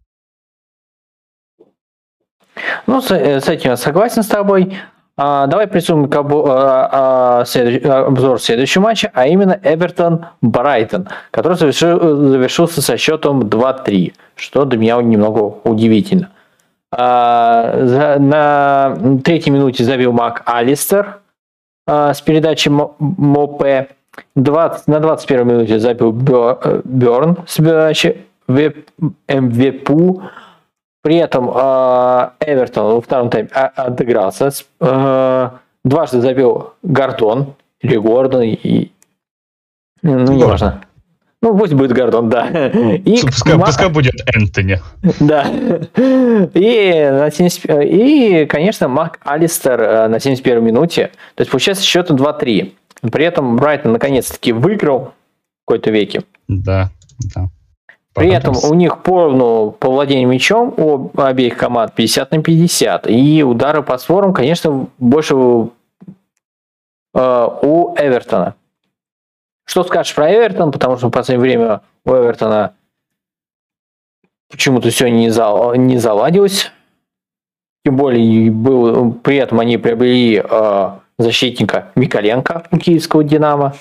[2.87, 4.79] Ну, с, э, с этим я согласен с тобой.
[5.19, 11.57] А, давай приступим к обу, а, а, следующ, обзор следующего матча, а именно Эвертон-Брайтон, который
[11.57, 11.99] завершил,
[12.29, 16.31] завершился со счетом 2-3, что для меня немного удивительно.
[16.93, 21.21] А, на третьей минуте забил Мак Алистер
[21.87, 23.89] а, с передачи Мопе.
[24.35, 30.23] 20, на 21 минуте забил Берн с передачи МВПУ.
[31.07, 34.51] При этом э, Эвертон во втором тайме отыгрался.
[34.81, 35.51] Э,
[35.85, 38.43] дважды забил Гордон или Гордон.
[38.43, 38.91] И,
[40.03, 40.83] ну, не важно.
[41.43, 42.49] Ну, пусть будет Гордон, да.
[42.49, 44.81] И пускай, пускай будет Энтони.
[45.21, 45.47] Да.
[45.47, 47.67] И, на 70...
[47.85, 51.13] и, конечно, Мак Алистер э, на 71 минуте.
[51.37, 52.73] То есть, получается, счет 2-3.
[53.13, 55.13] При этом Брайтон наконец-таки выиграл
[55.63, 56.25] в какой-то веке.
[56.49, 56.91] Да,
[57.33, 57.47] да.
[58.17, 63.11] При этом у них поровну по владению мячом у обеих команд 50 на 50.
[63.11, 65.69] И удары по сворам, конечно, больше э,
[67.63, 68.55] у Эвертона.
[69.67, 70.73] Что скажешь про Эвертон?
[70.73, 72.75] Потому что в последнее время у Эвертона
[74.51, 76.73] почему-то все не, за, не заладилось.
[77.85, 83.75] Тем более, был, при этом они приобрели э, защитника Миколенко у киевского «Динамо».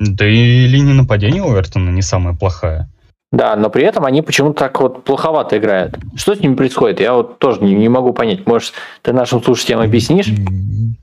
[0.00, 2.90] Да и линия нападения у Эвертона не самая плохая.
[3.32, 5.96] Да, но при этом они почему-то так вот плоховато играют.
[6.16, 6.98] Что с ними происходит?
[6.98, 8.44] Я вот тоже не, не могу понять.
[8.46, 10.28] Может, ты нашим слушателям объяснишь?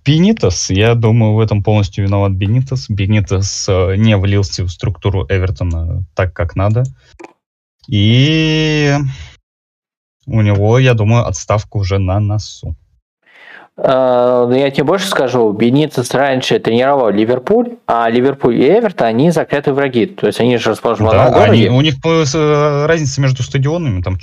[0.04, 2.90] Бенитос, я думаю, в этом полностью виноват Бенитос.
[2.90, 6.84] Бенитос э, не влился в структуру Эвертона так, как надо.
[7.88, 8.94] И
[10.26, 12.76] у него, я думаю, отставка уже на носу.
[13.80, 19.76] Uh, я тебе больше скажу, Бенитес раньше тренировал Ливерпуль, а Ливерпуль и Эверта, они закрытые
[19.76, 20.08] враги.
[20.08, 21.70] То есть они же расположены да, в одном городе.
[21.70, 24.18] У них э, разница между стадионами там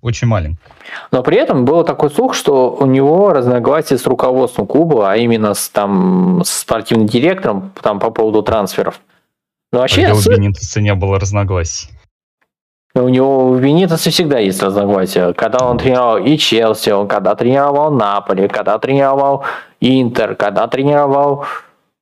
[0.00, 0.62] очень маленькая.
[1.10, 5.54] Но при этом был такой слух, что у него разногласия с руководством клуба, а именно
[5.54, 9.00] с, там, с спортивным директором там, по поводу трансферов.
[9.72, 11.88] Но вообще, а у Бенитеса не было разногласий.
[12.98, 15.32] У него у Бенитеса всегда есть разногласия.
[15.32, 19.44] Когда он тренировал и Челси, он когда тренировал Наполи, когда тренировал
[19.80, 21.44] Интер, когда тренировал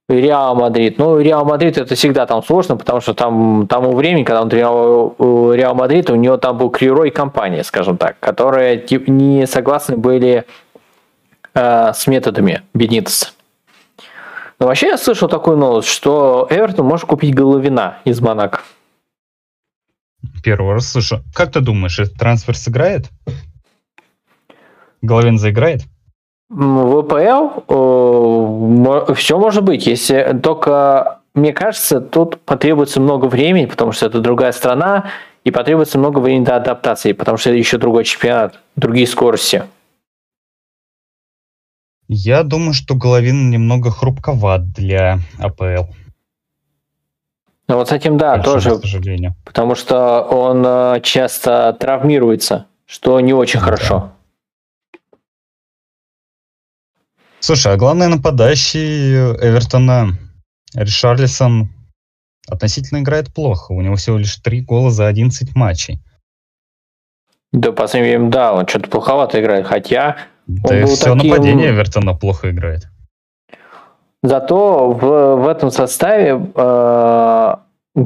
[0.09, 0.99] Реал Мадрид.
[0.99, 5.53] Ну, Реал Мадрид это всегда там сложно, потому что там тому времени, когда он тренировал
[5.53, 10.47] Реал Мадрид, у него там был Криро и компания, скажем так, которые не согласны были
[11.55, 13.29] э, с методами Бенитеса.
[14.59, 18.61] Но вообще я слышал такую новость, что Эвертон может купить Головина из Монако
[20.47, 21.23] первый раз слышу.
[21.35, 23.11] Как ты думаешь, этот трансфер сыграет?
[25.03, 25.83] Головин заиграет?
[26.49, 27.65] В ВПЛ
[29.15, 34.53] все может быть, если только мне кажется, тут потребуется много времени, потому что это другая
[34.53, 35.11] страна,
[35.43, 39.65] и потребуется много времени до адаптации, потому что это еще другой чемпионат, другие скорости.
[42.07, 45.91] Я думаю, что Головин немного хрупковат для АПЛ.
[47.69, 48.79] Ну вот с этим, да, Большое тоже.
[48.79, 49.35] К сожалению.
[49.45, 53.65] Потому что он э, часто травмируется, что не очень да.
[53.65, 54.13] хорошо.
[57.41, 60.17] Слушай, а главный нападающий Эвертона
[60.75, 61.71] Ришарлисон
[62.49, 63.73] относительно играет плохо.
[63.73, 66.01] У него всего лишь три гола за 11 матчей.
[67.53, 70.17] Да, по последним да, он что-то плоховато играет, хотя...
[70.47, 71.31] Да и все таким...
[71.31, 72.89] нападение Эвертона плохо играет.
[74.27, 77.55] Зато в, в этом составе э,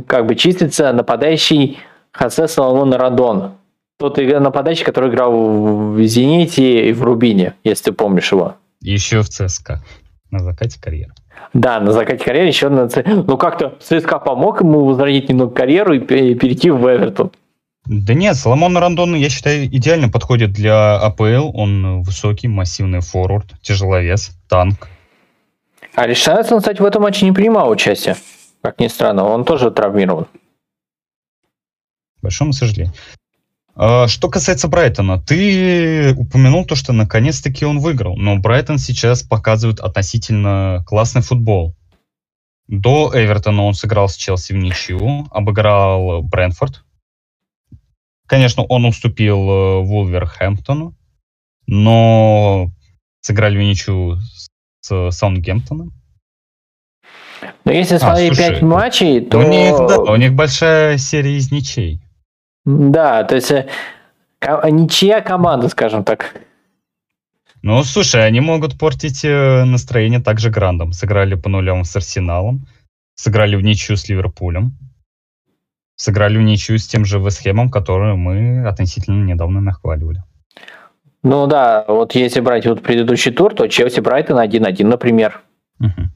[0.06, 1.78] как бы числится нападающий
[2.12, 3.52] Хосе Соломон Радон.
[3.98, 8.56] Тот нападающий, который играл в «Зените» и в «Рубине», если ты помнишь его.
[8.83, 9.83] Еще в ЦСКА.
[10.30, 11.12] На закате карьеры.
[11.54, 16.00] Да, на закате карьеры еще на Ну как-то ЦСКА помог ему возродить немного карьеру и
[16.00, 17.30] перейти в Эвертон.
[17.87, 21.50] Да нет, Соломон Рандон, я считаю, идеально подходит для АПЛ.
[21.54, 24.88] Он высокий, массивный форвард, тяжеловес, танк.
[25.94, 28.16] А Ришардсон, кстати, в этом матче не принимал участие.
[28.62, 30.26] Как ни странно, он тоже травмирован.
[32.22, 32.94] Большому сожалению.
[33.74, 39.81] А, что касается Брайтона, ты упомянул то, что наконец-таки он выиграл, но Брайтон сейчас показывает
[39.81, 41.74] относительно классный футбол.
[42.68, 46.85] До Эвертона он сыграл с Челси в ничью, обыграл Брэнфорд.
[48.26, 50.94] Конечно, он уступил э, Вулверхэмптону,
[51.66, 52.70] но
[53.22, 54.50] сыграли в ничью с
[54.81, 55.93] Саундгемптоном.
[57.64, 59.38] Но если а, смотреть а, 5 матчей, то...
[59.38, 62.01] У них, да, у них большая серия из ничей.
[62.64, 63.66] Да, то есть э,
[64.40, 66.35] ничья команда, скажем так.
[67.62, 70.93] Ну, слушай, они могут портить э, настроение также грандом.
[70.93, 72.66] Сыграли по нулям с Арсеналом,
[73.14, 74.79] сыграли в ничью с Ливерпулем,
[75.97, 80.23] сыграли в ничью с тем же Вестхемом, который мы относительно недавно нахваливали.
[81.22, 85.42] Ну да, вот если брать вот предыдущий тур, то Челси Брайтон 1-1, например.
[85.78, 86.09] Угу.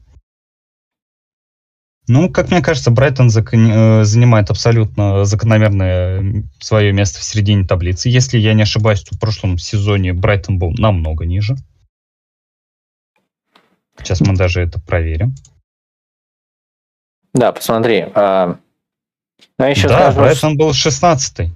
[2.07, 3.71] Ну, как мне кажется, Брайтон закон...
[3.71, 8.09] Э, занимает абсолютно закономерное свое место в середине таблицы.
[8.09, 11.55] Если я не ошибаюсь, то в прошлом сезоне Брайтон был намного ниже.
[13.97, 15.33] Сейчас мы даже это проверим.
[17.33, 18.05] Да, посмотри.
[18.13, 18.57] А...
[19.57, 21.51] Ну, еще да, скажу, Брайтон был 16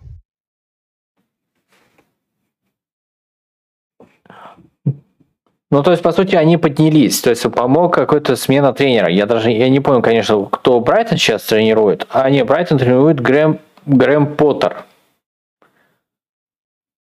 [5.71, 7.21] Ну, то есть, по сути, они поднялись.
[7.21, 9.09] То есть, помог какой-то смена тренера.
[9.09, 12.07] Я даже я не помню, конечно, кто Брайтон сейчас тренирует.
[12.09, 14.85] А не, Брайтон тренирует Грэм, Грэм Поттер.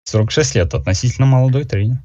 [0.05, 1.99] 46 лет, относительно молодой тренер.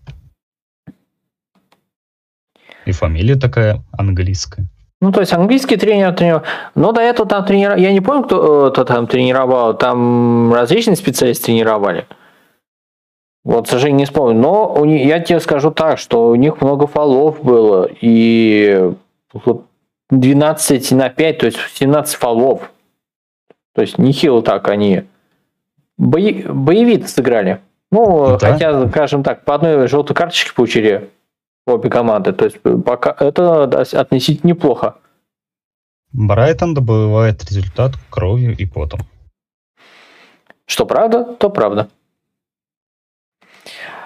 [2.85, 4.67] И фамилия такая английская.
[5.01, 6.43] Ну, то есть английский тренер, тренер.
[6.75, 11.45] Но до этого там тренер, я не помню, кто, кто там тренировал, там различные специалисты
[11.45, 12.05] тренировали.
[13.43, 14.39] Вот, к сожалению, не вспомню.
[14.39, 17.89] Но у них, я тебе скажу так, что у них много фолов было.
[18.01, 18.93] И
[20.09, 22.71] 12 на 5, то есть 17 фолов.
[23.75, 25.03] То есть нехило так они
[25.97, 27.59] бои, боевито сыграли.
[27.91, 28.51] Ну, да.
[28.51, 31.09] хотя, скажем так, по одной желтой карточке получили
[31.67, 32.33] обе команды.
[32.33, 34.95] То есть пока это относительно неплохо.
[36.11, 39.01] Брайтон добывает результат кровью и потом.
[40.65, 41.89] Что правда, то правда.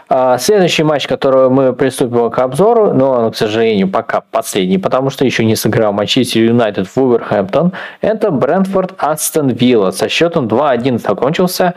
[0.09, 5.09] А, следующий матч, который мы приступим к обзору, но он, к сожалению, пока последний, потому
[5.09, 9.91] что еще не сыграл Манчестер Юнайтед Вулверхэмптон, это Брентфорд Астон Вилла.
[9.91, 11.73] Со счетом 2-1 закончился.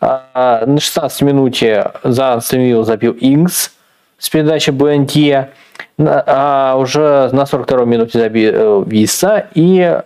[0.00, 3.72] А, на 16 минуте за Астон Вилла забил Ингс
[4.18, 5.50] с передачи Буэнтье.
[5.98, 9.48] А уже на 42 минуте забил э, Виса.
[9.54, 10.00] И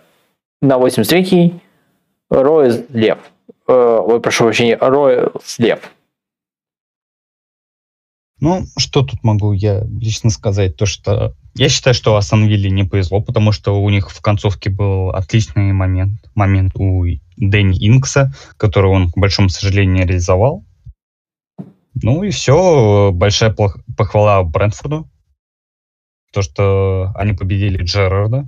[0.61, 1.59] на 83-й
[2.29, 3.19] Рой Лев.
[3.67, 5.79] Э, ой, прошу прощения, Рой Лев.
[8.39, 10.75] Ну, что тут могу я лично сказать?
[10.75, 14.69] То, что я считаю, что Астон Вилле не повезло, потому что у них в концовке
[14.69, 17.03] был отличный момент, момент у
[17.37, 20.63] Дэнни Инкса, который он, к большому сожалению, не реализовал.
[21.95, 23.55] Ну и все, большая
[23.97, 25.09] похвала Брентфорду.
[26.31, 28.47] То, что они победили Джерарда,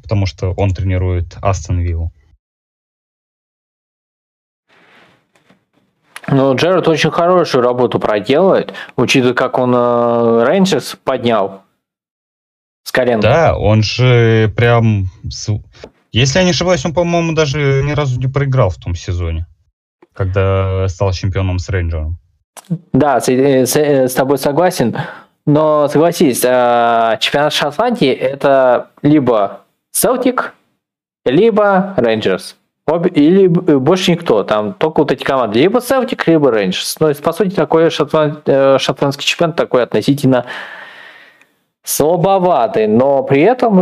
[0.00, 2.12] потому что он тренирует Астон Виллу.
[6.32, 11.62] Ну, Джерард очень хорошую работу проделает, учитывая, как он э, Рейнджерс поднял
[12.84, 13.20] с колен.
[13.20, 15.06] Да, он же прям...
[16.10, 19.46] Если я не ошибаюсь, он, по-моему, даже ни разу не проиграл в том сезоне,
[20.14, 22.18] когда стал чемпионом с Рейнджером.
[22.92, 24.96] Да, с, э, с, э, с тобой согласен.
[25.46, 30.54] Но согласись, э, чемпионат Шотландии это либо Селтик,
[31.24, 32.56] либо Рейнджерс.
[32.92, 34.42] Либо, или больше никто.
[34.44, 35.58] Там только вот эти команды.
[35.58, 36.98] Либо Селтик, либо Рейнджерс.
[37.00, 38.40] Но, по сути, такой шотланд,
[38.78, 40.44] шотландский чемпионат такой относительно
[41.84, 43.80] слабоватый, но при этом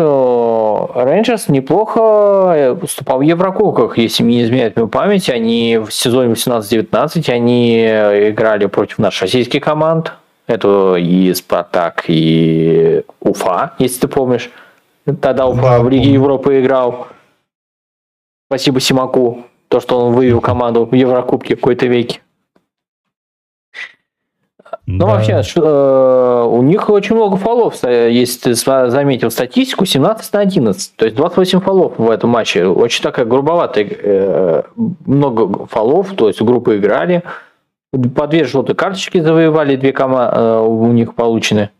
[0.95, 5.29] Рейнджерс неплохо выступал в Еврокубках, если мне не изменяет мою память.
[5.29, 10.15] Они в сезоне 18-19 они играли против наших российских команд.
[10.47, 14.51] Это и Спартак, и Уфа, если ты помнишь.
[15.21, 17.09] Тогда Уфа да, в Лиге Европы играл.
[18.51, 22.21] Спасибо Симаку, то, что он вывел команду в Еврокубке какой-то веке.
[24.87, 25.07] Ну, да.
[25.07, 30.97] вообще, э, у них очень много фолов, если ты заметил статистику, 17 на 11.
[30.97, 32.67] То есть 28 фолов в этом матче.
[32.67, 34.63] Очень такая грубоватая, э,
[35.07, 37.23] много фолов, то есть группы играли.
[38.17, 41.71] По две желтые карточки завоевали, две команды э, у них получены.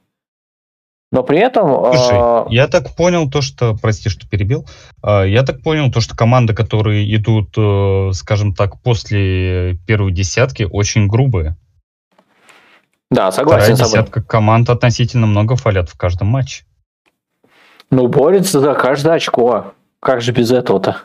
[1.13, 1.93] Но при этом...
[1.93, 2.55] Слушай, э...
[2.55, 3.75] я так понял то, что...
[3.75, 4.67] Прости, что перебил.
[5.03, 10.63] Э, я так понял то, что команды, которые идут, э, скажем так, после первой десятки,
[10.63, 11.57] очень грубые.
[13.11, 16.65] Да, согласен Вторая с десятка команд относительно много фалят в каждом матче.
[17.91, 19.75] Ну, борется за каждое очко.
[19.99, 20.99] Как же без этого-то?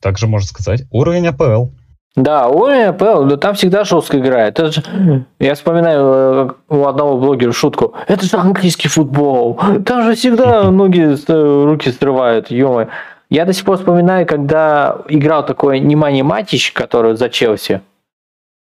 [0.00, 1.70] Также можно сказать, уровень АПЛ.
[2.16, 4.58] Да, уровень АПЛ, но там всегда жестко играет.
[4.58, 7.94] Это же, я вспоминаю э, у одного блогера шутку.
[8.08, 9.60] Это же английский футбол.
[9.84, 11.16] Там же всегда ноги,
[11.64, 12.88] руки срывают, ё
[13.30, 17.82] Я до сих пор вспоминаю, когда играл такой Немани Матич, который за Челси.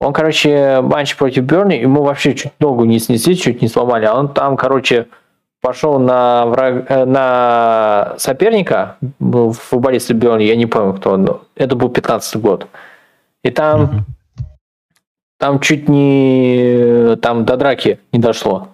[0.00, 4.14] Он, короче, матч против Берни, ему вообще чуть ногу не снесли, чуть не сломали, а
[4.14, 5.06] он там, короче,
[5.60, 11.88] пошел на, враг, э, на соперника, футболиста Берни, я не помню, кто он, это был
[11.88, 12.66] 15 год.
[13.44, 14.44] И там, mm-hmm.
[15.38, 18.70] там чуть не, там до драки не дошло.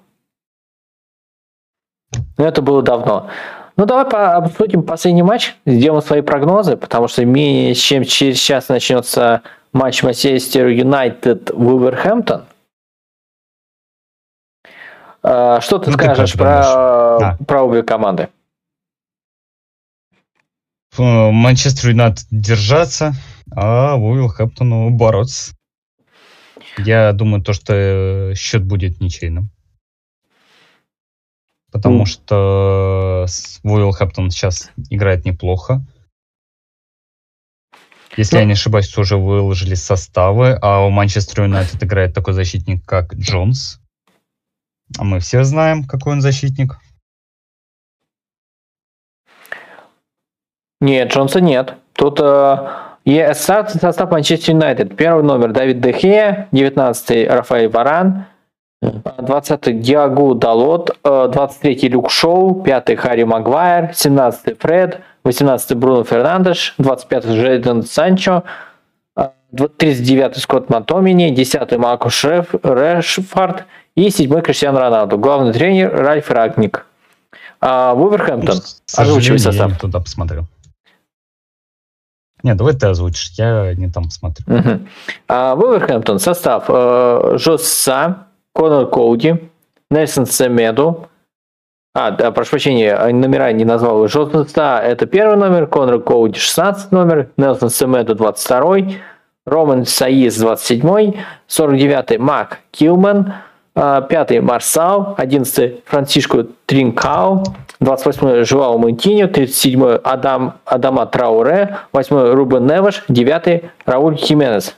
[2.38, 3.28] Но это было давно.
[3.76, 8.68] Ну, давай по обсудим последний матч, сделаем свои прогнозы, потому что менее чем через час
[8.68, 9.42] начнется
[9.72, 12.44] матч Манчестер Юнайтед Вулверхэмптон.
[15.22, 17.36] А, что ты ну, скажешь ты про, а.
[17.46, 18.28] про обе команды?
[20.98, 23.14] Манчестер Юнайтед держаться,
[23.50, 25.54] а Вулверхэмптону бороться.
[26.78, 29.50] Я думаю, то, что счет будет ничейным.
[31.70, 32.06] Потому mm.
[32.06, 33.26] что
[33.62, 35.84] Вулверхэмптон сейчас играет неплохо.
[38.16, 42.84] Если ну, я не ошибаюсь, уже выложили составы, а у Манчестер Юнайтед играет такой защитник,
[42.84, 43.80] как Джонс.
[44.98, 46.78] А мы все знаем, какой он защитник.
[50.80, 51.76] Нет, Джонса нет.
[51.92, 54.96] Тут э, есть состав Манчестер Юнайтед.
[54.96, 58.24] Первый номер Давид Дехе, 19-й Рафаэль Варан,
[58.82, 67.36] 20-й Диагу Далот, 23-й Люк Шоу, 5-й Харри Магуайр, 17-й Фред, 18-й Бруно Фернандеш, 25-й
[67.36, 68.42] Джейден Санчо,
[69.52, 73.64] 39-й Скотт Матомини, 10-й Маркус Шеф, Решфорд
[73.96, 75.18] и 7-й Криштиан Роналду.
[75.18, 76.86] Главный тренер Ральф Рагник.
[77.60, 78.60] А Вулверхэмптон,
[78.96, 79.66] озвучивай состав.
[79.66, 80.44] Я не туда посмотрел.
[82.42, 84.44] Не, давай ты озвучишь, я не там смотрю.
[84.46, 84.80] Угу.
[85.28, 89.50] А, Вулверхэмптон, состав э, Жоса, Конор Коуди,
[89.90, 91.08] Нельсон Семеду,
[91.92, 94.06] а, да, прошу прощения, номера не назвал.
[94.06, 98.76] Жоса это первый номер, Конор Коуди 16 номер, Нельсон Семеду 22,
[99.44, 101.14] Роман Саис 27,
[101.46, 103.34] 49 Мак Килман,
[103.74, 107.44] 5 Марсал, 11 Францишко Тринкау,
[107.80, 114.76] 28 Жуау Монтиньо, 37 Адам, Адама Трауре, 8 Рубен Неваш, 9 Рауль Хименес.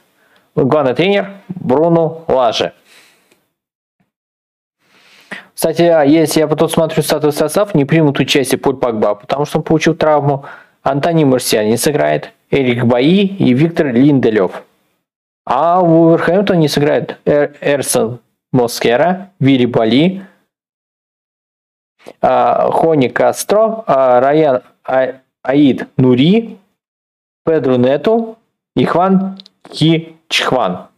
[0.55, 2.72] Главный тренер Бруно Лаже.
[5.55, 9.59] Кстати, а если я потом смотрю статус состав, не примут участие Поль Пакба, потому что
[9.59, 10.44] он получил травму.
[10.82, 14.62] Антони Марсиан не сыграет, Эрик Баи и Виктор Линделев.
[15.44, 18.20] А в Уверхэмптон не сыграет Эр, Эрсон
[18.53, 20.22] Москера, Вилли Бали,
[22.20, 26.59] Хони Кастро, а, а, Аид Нури,
[27.44, 28.38] Педро Нету
[28.76, 30.88] и Хван Ки Чхван.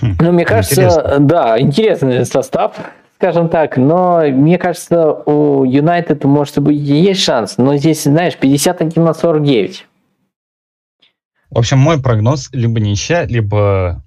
[0.00, 1.18] Хм, ну, мне кажется, интересно.
[1.20, 2.76] да, интересный состав,
[3.16, 9.02] скажем так, но мне кажется, у Юнайтед, может быть, есть шанс, но здесь, знаешь, 51
[9.02, 9.86] на 49.
[11.50, 14.02] В общем, мой прогноз либо ничья, либо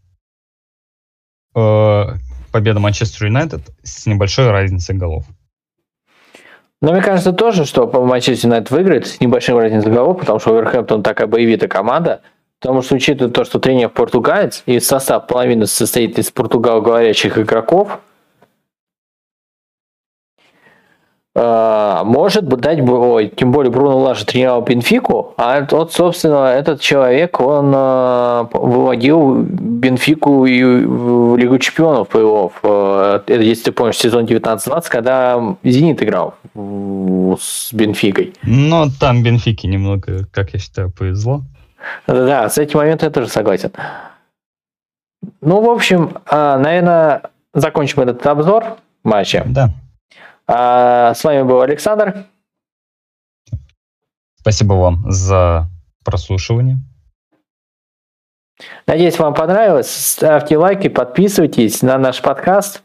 [1.56, 2.06] э,
[2.50, 5.26] победа Манчестер Юнайтед с небольшой разницей голов.
[6.82, 11.04] Но мне кажется тоже, что Манчестер Юнайтед выиграет с небольшой разницей голов, потому что Оверхэмптон
[11.04, 12.22] такая боевитая команда.
[12.62, 18.00] Потому что учитывая то, что тренер португалец, и состав половины состоит из португалоговорящих игроков,
[21.36, 27.40] А, может дать, ой, тем более Бруно Лажа тренировал Бенфику, а вот, собственно, этот человек,
[27.40, 32.52] он э, выводил Бенфику и в Лигу Чемпионов плей-офф.
[32.64, 38.34] Э, это, если ты помнишь, сезон 19-20, когда Зенит играл с Бенфикой.
[38.42, 41.44] Ну, там Бенфике немного, как я считаю, повезло.
[42.08, 43.72] Да, с этим моментом я тоже согласен.
[45.42, 47.22] Ну, в общем, наверное,
[47.54, 49.44] закончим этот обзор матча.
[49.46, 49.70] Да.
[50.52, 52.26] А с вами был Александр.
[54.36, 55.68] Спасибо вам за
[56.04, 56.78] прослушивание.
[58.88, 59.92] Надеюсь, вам понравилось.
[59.92, 62.82] Ставьте лайки, подписывайтесь на наш подкаст.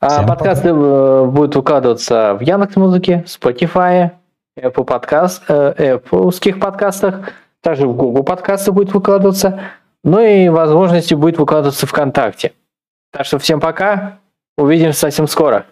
[0.00, 1.24] А подкасты пока.
[1.30, 4.10] будут выкладываться в Яндекс Музыке, Spotify,
[4.58, 7.30] Apple, подкаст, э, Apple подкастах,
[7.62, 9.62] также в Google подкасты будет выкладываться,
[10.02, 12.52] ну и возможности будет выкладываться ВКонтакте.
[13.12, 14.18] Так что всем пока.
[14.56, 15.66] Увидимся совсем скоро.